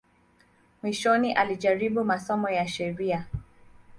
[0.83, 3.25] Mwishoni alijaribu masomo ya sheria.